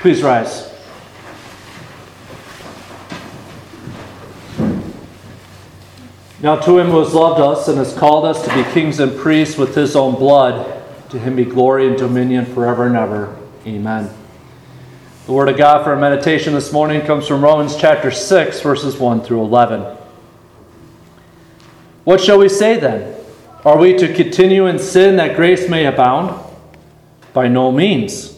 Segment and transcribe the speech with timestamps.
[0.00, 0.72] Please rise.
[6.40, 9.18] Now, to him who has loved us and has called us to be kings and
[9.18, 13.36] priests with his own blood, to him be glory and dominion forever and ever.
[13.66, 14.08] Amen.
[15.26, 18.98] The word of God for our meditation this morning comes from Romans chapter 6, verses
[18.98, 19.96] 1 through 11.
[22.04, 23.16] What shall we say then?
[23.64, 26.40] Are we to continue in sin that grace may abound?
[27.32, 28.37] By no means.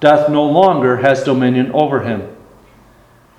[0.00, 2.34] Death no longer has dominion over him.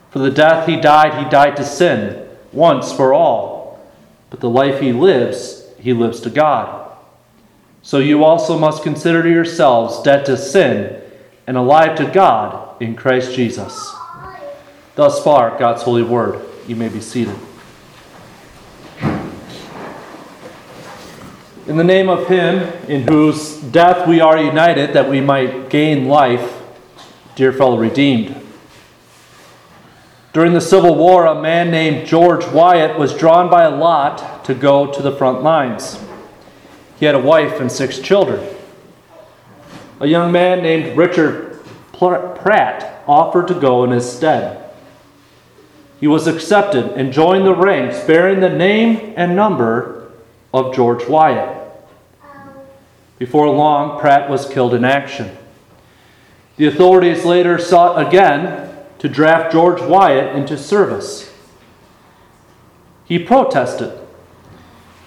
[0.09, 3.85] For the death he died, he died to sin once for all.
[4.29, 6.97] But the life he lives, he lives to God.
[7.81, 11.01] So you also must consider yourselves dead to sin
[11.45, 13.93] and alive to God in Christ Jesus.
[14.95, 16.43] Thus far, God's holy word.
[16.67, 17.35] You may be seated.
[21.67, 26.07] In the name of Him in whose death we are united, that we might gain
[26.07, 26.61] life,
[27.35, 28.39] dear fellow redeemed.
[30.31, 34.53] During the Civil War, a man named George Wyatt was drawn by a lot to
[34.53, 35.99] go to the front lines.
[36.99, 38.47] He had a wife and six children.
[39.99, 44.69] A young man named Richard Pratt offered to go in his stead.
[45.99, 50.04] He was accepted and joined the ranks bearing the name and number
[50.55, 51.69] of George Wyatt.
[53.19, 55.35] Before long, Pratt was killed in action.
[56.55, 61.33] The authorities later sought again to draft George Wyatt into service.
[63.03, 63.99] He protested,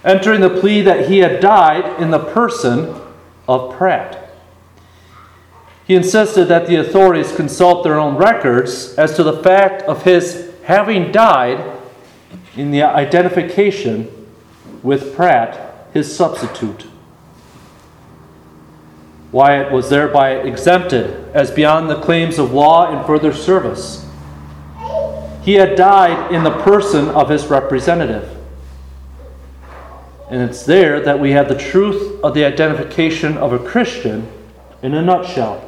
[0.05, 2.95] entering the plea that he had died in the person
[3.49, 4.31] of Pratt.
[5.87, 10.53] He insisted that the authorities consult their own records as to the fact of his
[10.65, 11.79] having died
[12.55, 14.11] in the identification
[14.83, 16.87] with Pratt, his substitute.
[19.31, 24.07] Wyatt was thereby exempted as beyond the claims of law in further service.
[25.43, 28.37] He had died in the person of his representative.
[30.31, 34.29] And it's there that we have the truth of the identification of a Christian
[34.83, 35.65] in a nutshell.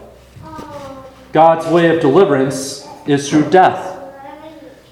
[1.32, 3.98] God's way of deliverance is through death,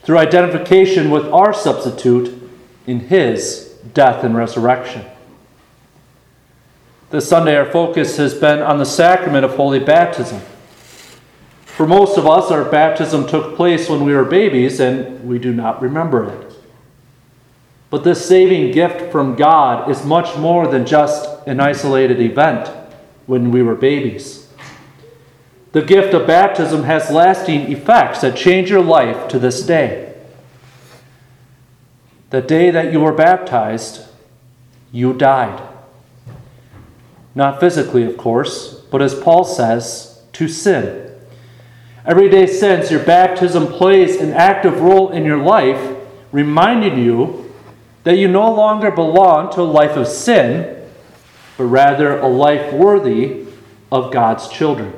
[0.02, 2.50] through identification with our substitute
[2.86, 5.04] in his death and resurrection.
[7.10, 10.40] This Sunday, our focus has been on the sacrament of holy baptism.
[11.64, 15.54] For most of us, our baptism took place when we were babies and we do
[15.54, 16.54] not remember it.
[17.90, 22.68] But this saving gift from God is much more than just an isolated event
[23.26, 24.48] when we were babies.
[25.72, 30.07] The gift of baptism has lasting effects that change your life to this day.
[32.30, 34.06] The day that you were baptized,
[34.92, 35.62] you died.
[37.34, 41.10] Not physically, of course, but as Paul says, to sin.
[42.04, 45.96] Every day since, your baptism plays an active role in your life,
[46.32, 47.52] reminding you
[48.04, 50.86] that you no longer belong to a life of sin,
[51.56, 53.46] but rather a life worthy
[53.90, 54.92] of God's children.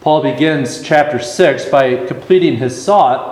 [0.00, 3.31] Paul begins chapter 6 by completing his thought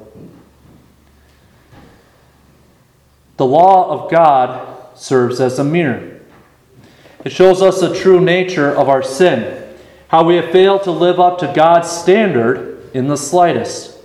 [3.41, 6.19] The law of God serves as a mirror.
[7.25, 9.67] It shows us the true nature of our sin,
[10.09, 13.97] how we have failed to live up to God's standard in the slightest.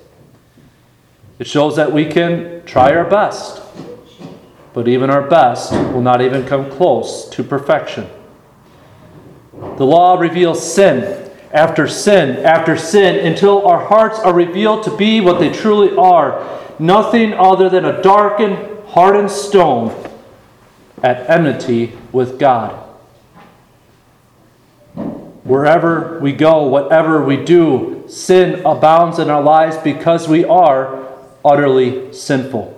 [1.39, 3.61] It shows that we can try our best,
[4.73, 8.09] but even our best will not even come close to perfection.
[9.53, 15.21] The law reveals sin after sin after sin until our hearts are revealed to be
[15.21, 19.95] what they truly are nothing other than a darkened, hardened stone
[21.03, 22.73] at enmity with God.
[25.45, 31.13] Wherever we go, whatever we do, sin abounds in our lives because we are
[31.45, 32.73] utterly sinful.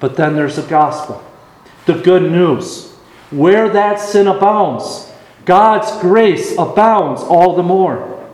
[0.00, 1.22] But then there's the gospel,
[1.86, 2.92] the good news.
[3.30, 5.12] Where that sin abounds,
[5.44, 8.28] God's grace abounds all the more.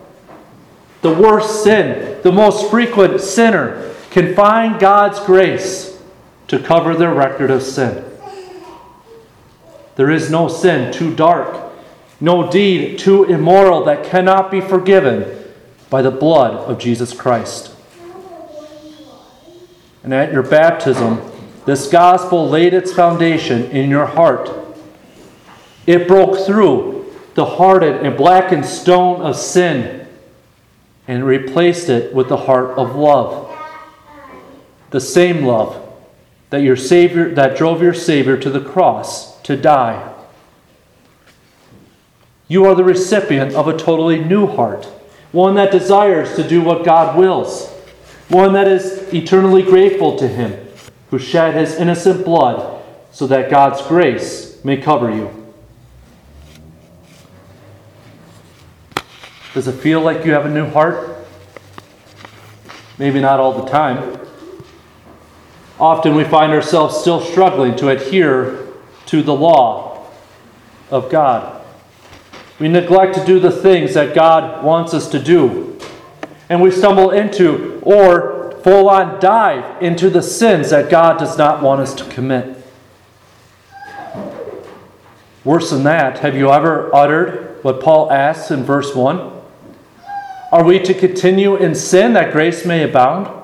[1.03, 6.01] The worst sin, the most frequent sinner, can find God's grace
[6.47, 8.05] to cover their record of sin.
[9.97, 11.73] There is no sin too dark,
[12.21, 15.45] no deed too immoral that cannot be forgiven
[15.91, 17.75] by the blood of Jesus Christ.
[20.05, 21.21] And at your baptism,
[21.67, 24.49] this gospel laid its foundation in your heart.
[25.89, 30.07] It broke through the hardened and blackened stone of sin
[31.09, 33.51] and replaced it with the heart of love.
[34.95, 35.93] The same love
[36.51, 40.15] that your savior that drove your savior to the cross to die.
[42.47, 44.85] You are the recipient of a totally new heart
[45.33, 47.69] one that desires to do what God wills,
[48.29, 50.65] one that is eternally grateful to Him,
[51.11, 52.81] who shed His innocent blood
[53.11, 55.53] so that God's grace may cover you.
[59.55, 61.27] Does it feel like you have a new heart?
[62.97, 64.24] Maybe not all the time.
[65.85, 68.69] Often we find ourselves still struggling to adhere
[69.05, 70.07] to the law
[70.91, 71.63] of God.
[72.59, 75.79] We neglect to do the things that God wants us to do.
[76.49, 81.63] And we stumble into or full on dive into the sins that God does not
[81.63, 82.57] want us to commit.
[85.45, 89.33] Worse than that, have you ever uttered what Paul asks in verse 1?
[90.51, 93.44] Are we to continue in sin that grace may abound?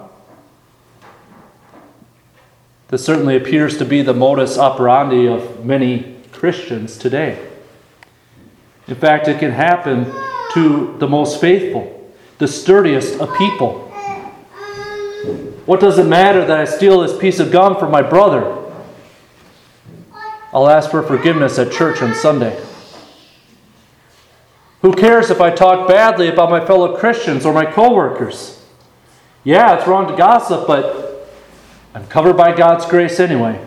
[2.90, 7.48] This certainly appears to be the modus operandi of many Christians today.
[8.88, 10.12] In fact, it can happen
[10.54, 13.86] to the most faithful, the sturdiest of people.
[15.66, 18.56] What does it matter that I steal this piece of gum from my brother?
[20.52, 22.60] I'll ask for forgiveness at church on Sunday.
[24.82, 28.64] Who cares if I talk badly about my fellow Christians or my coworkers?
[29.44, 31.09] Yeah, it's wrong to gossip, but
[31.94, 33.66] I'm covered by God's grace anyway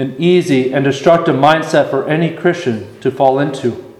[0.00, 3.94] an easy and destructive mindset for any Christian to fall into.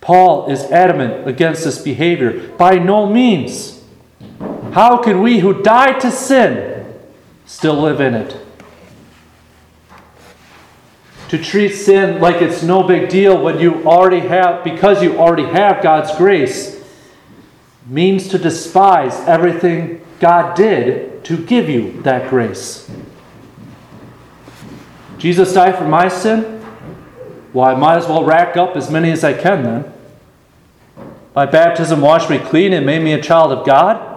[0.00, 2.48] Paul is adamant against this behavior.
[2.56, 3.82] By no means.
[4.72, 6.94] How can we who died to sin
[7.44, 8.36] still live in it?
[11.30, 15.46] To treat sin like it's no big deal when you already have, because you already
[15.46, 16.84] have God's grace,
[17.86, 22.90] means to despise everything God did to give you that grace.
[25.18, 26.62] Jesus died for my sin?
[27.52, 29.92] Well, I might as well rack up as many as I can then.
[31.34, 34.10] My baptism washed me clean and made me a child of God?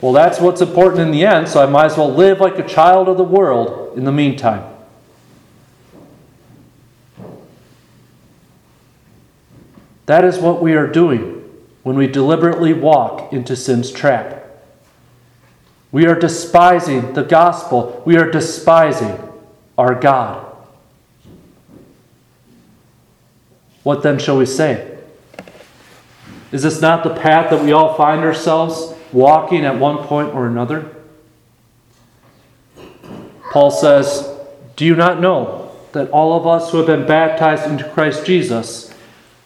[0.00, 2.66] Well, that's what's important in the end, so I might as well live like a
[2.66, 4.64] child of the world in the meantime.
[10.06, 11.48] That is what we are doing
[11.82, 14.39] when we deliberately walk into sin's trap.
[15.92, 18.02] We are despising the gospel.
[18.04, 19.18] We are despising
[19.76, 20.46] our God.
[23.82, 24.98] What then shall we say?
[26.52, 30.46] Is this not the path that we all find ourselves walking at one point or
[30.46, 30.94] another?
[33.50, 34.28] Paul says,
[34.76, 38.94] Do you not know that all of us who have been baptized into Christ Jesus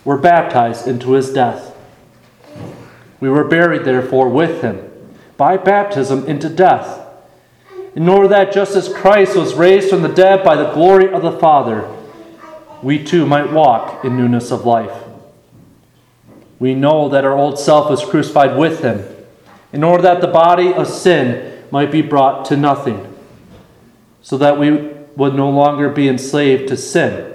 [0.04, 1.74] were baptized into his death?
[3.20, 4.90] We were buried, therefore, with him
[5.36, 7.04] by baptism into death
[7.94, 11.22] in order that just as Christ was raised from the dead by the glory of
[11.22, 11.88] the Father,
[12.82, 15.04] we too might walk in newness of life.
[16.58, 19.04] We know that our old self was crucified with him,
[19.72, 23.14] in order that the body of sin might be brought to nothing,
[24.22, 24.70] so that we
[25.16, 27.32] would no longer be enslaved to sin.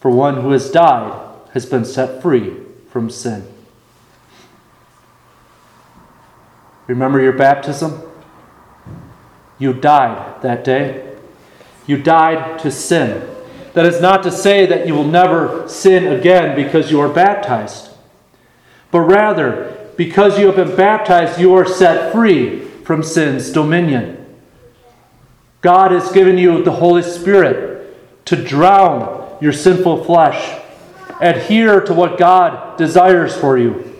[0.00, 1.18] For one who has died
[1.52, 2.56] has been set free
[2.90, 3.51] from sin.
[6.92, 8.02] Remember your baptism?
[9.58, 11.16] You died that day.
[11.86, 13.26] You died to sin.
[13.72, 17.88] That is not to say that you will never sin again because you are baptized.
[18.90, 24.26] but rather, because you have been baptized, you are set free from sin's dominion.
[25.62, 27.96] God has given you the Holy Spirit
[28.26, 30.60] to drown your sinful flesh,
[31.22, 33.91] adhere to what God desires for you,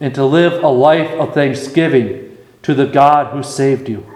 [0.00, 4.06] and to live a life of thanksgiving to the God who saved you.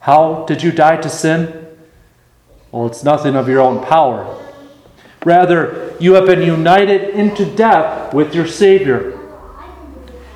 [0.00, 1.66] How did you die to sin?
[2.70, 4.38] Well, it's nothing of your own power.
[5.24, 9.18] Rather, you have been united into death with your Savior.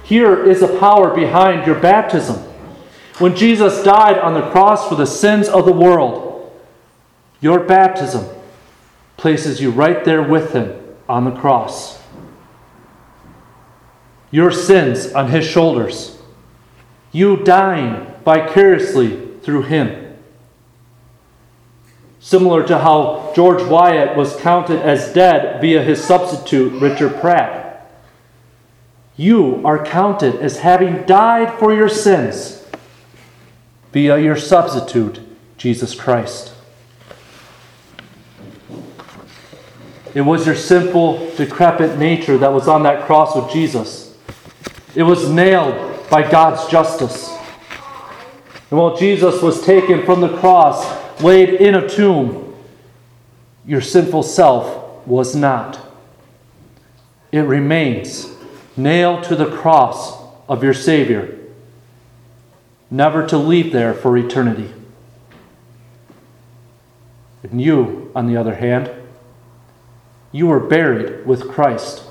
[0.04, 2.36] Here is a power behind your baptism.
[3.18, 6.52] When Jesus died on the cross for the sins of the world,
[7.40, 8.26] your baptism
[9.16, 12.00] places you right there with Him on the cross.
[14.30, 16.16] Your sins on His shoulders.
[17.12, 20.16] You dying vicariously through him.
[22.18, 27.88] Similar to how George Wyatt was counted as dead via his substitute, Richard Pratt.
[29.16, 32.66] You are counted as having died for your sins
[33.92, 35.20] via your substitute,
[35.56, 36.52] Jesus Christ.
[40.12, 44.05] It was your simple, decrepit nature that was on that cross with Jesus.
[44.96, 47.28] It was nailed by God's justice.
[48.70, 52.56] And while Jesus was taken from the cross, laid in a tomb,
[53.66, 55.78] your sinful self was not.
[57.30, 58.34] It remains
[58.74, 60.16] nailed to the cross
[60.48, 61.38] of your Savior,
[62.90, 64.72] never to leave there for eternity.
[67.42, 68.90] And you, on the other hand,
[70.32, 72.05] you were buried with Christ.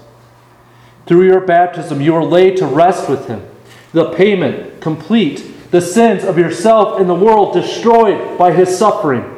[1.06, 3.46] Through your baptism, you were laid to rest with Him.
[3.94, 9.30] The payment complete the sins of yourself and the world destroyed by his suffering.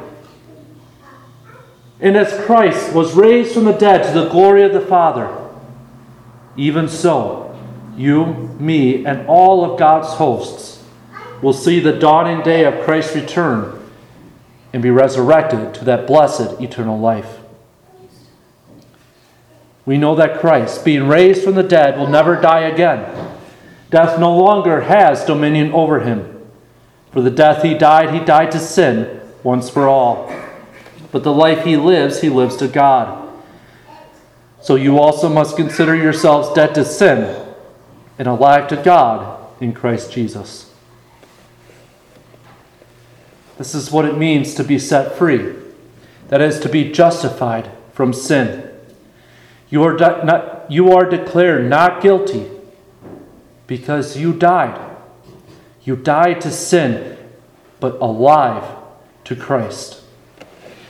[2.00, 5.36] And as Christ was raised from the dead to the glory of the Father,
[6.56, 7.58] even so,
[7.96, 8.26] you,
[8.60, 10.84] me, and all of God's hosts
[11.42, 13.90] will see the dawning day of Christ's return
[14.72, 17.37] and be resurrected to that blessed eternal life.
[19.88, 23.06] We know that Christ, being raised from the dead, will never die again
[23.88, 26.46] Death no longer has dominion over him.
[27.10, 30.30] For the death he died, he died to sin once for all.
[31.10, 33.32] But the life he lives, he lives to God.
[34.60, 37.54] So you also must consider yourselves dead to sin
[38.18, 40.70] and alive to God in Christ Jesus.
[43.56, 45.54] This is what it means to be set free
[46.28, 48.67] that is, to be justified from sin.
[49.70, 52.48] You are, de- not, you are declared not guilty
[53.66, 54.96] because you died.
[55.84, 57.18] You died to sin,
[57.80, 58.64] but alive
[59.24, 60.02] to Christ.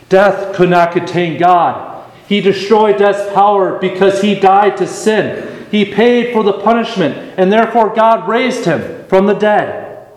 [0.09, 2.11] Death could not contain God.
[2.29, 5.67] He destroyed death's power because he died to sin.
[5.71, 10.09] He paid for the punishment, and therefore God raised him from the dead.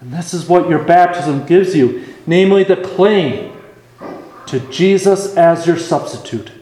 [0.00, 3.52] And this is what your baptism gives you namely, the claim
[4.46, 6.52] to Jesus as your substitute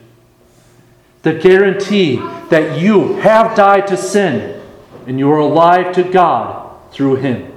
[1.23, 2.17] the guarantee
[2.49, 4.61] that you have died to sin
[5.07, 7.53] and you are alive to God through Him.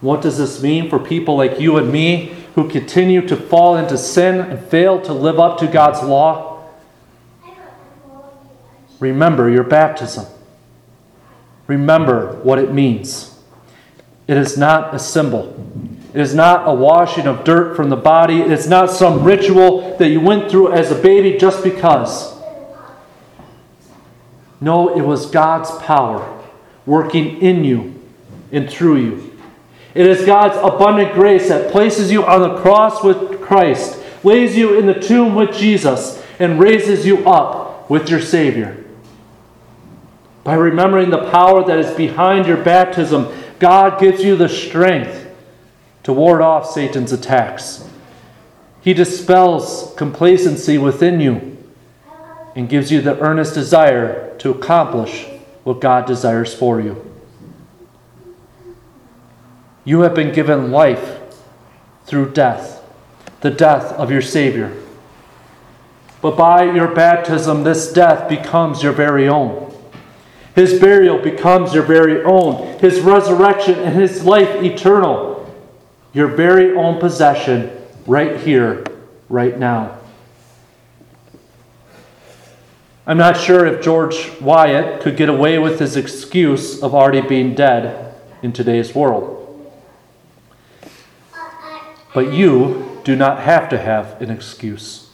[0.00, 3.96] What does this mean for people like you and me who continue to fall into
[3.96, 6.68] sin and fail to live up to God's law?
[9.00, 10.26] Remember your baptism.
[11.66, 13.38] Remember what it means.
[14.26, 15.52] It is not a symbol.
[16.14, 18.40] It is not a washing of dirt from the body.
[18.40, 22.32] It is not some ritual that you went through as a baby just because.
[24.60, 26.40] No, it was God's power
[26.86, 28.00] working in you
[28.52, 29.40] and through you.
[29.92, 34.78] It is God's abundant grace that places you on the cross with Christ, lays you
[34.78, 38.84] in the tomb with Jesus, and raises you up with your Savior.
[40.44, 45.23] By remembering the power that is behind your baptism, God gives you the strength
[46.04, 47.88] to ward off Satan's attacks.
[48.80, 51.56] He dispels complacency within you
[52.54, 55.26] and gives you the earnest desire to accomplish
[55.64, 57.10] what God desires for you.
[59.84, 61.18] You have been given life
[62.04, 62.82] through death,
[63.40, 64.76] the death of your Savior.
[66.20, 69.74] But by your baptism, this death becomes your very own.
[70.54, 72.78] His burial becomes your very own.
[72.78, 75.33] His resurrection and his life eternal
[76.14, 77.70] your very own possession
[78.06, 78.84] right here,
[79.28, 79.98] right now.
[83.06, 87.54] I'm not sure if George Wyatt could get away with his excuse of already being
[87.54, 89.40] dead in today's world.
[92.14, 95.10] But you do not have to have an excuse.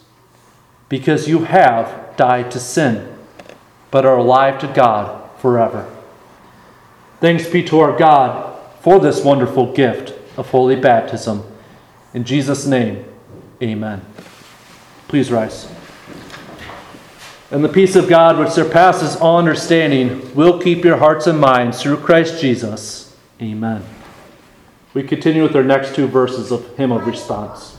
[0.91, 3.17] because you have died to sin,
[3.91, 5.89] but are alive to God forever.
[7.21, 11.43] Thanks be to our God for this wonderful gift of holy baptism.
[12.13, 13.05] In Jesus' name,
[13.61, 14.05] amen.
[15.07, 15.67] Please rise.
[17.51, 21.81] And the peace of God, which surpasses all understanding, will keep your hearts and minds
[21.81, 23.15] through Christ Jesus.
[23.41, 23.83] Amen.
[24.93, 27.77] We continue with our next two verses of Hymn of Response.